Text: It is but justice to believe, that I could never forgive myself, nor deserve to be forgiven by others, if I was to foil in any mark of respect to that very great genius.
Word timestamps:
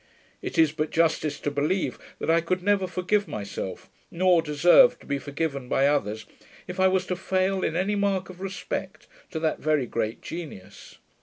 It 0.41 0.57
is 0.57 0.71
but 0.71 0.89
justice 0.89 1.39
to 1.41 1.51
believe, 1.51 1.99
that 2.17 2.31
I 2.31 2.41
could 2.41 2.63
never 2.63 2.87
forgive 2.87 3.27
myself, 3.27 3.87
nor 4.09 4.41
deserve 4.41 4.97
to 4.97 5.05
be 5.05 5.19
forgiven 5.19 5.69
by 5.69 5.85
others, 5.85 6.25
if 6.65 6.79
I 6.79 6.87
was 6.87 7.05
to 7.05 7.15
foil 7.15 7.63
in 7.63 7.75
any 7.75 7.93
mark 7.93 8.27
of 8.27 8.41
respect 8.41 9.05
to 9.29 9.39
that 9.41 9.59
very 9.59 9.85
great 9.85 10.23
genius. 10.23 10.97